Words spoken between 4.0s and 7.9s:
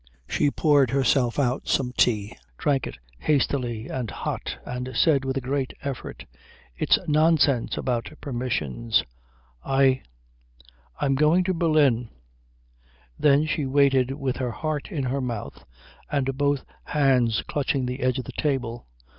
hot, and said with a great effort, "It's nonsense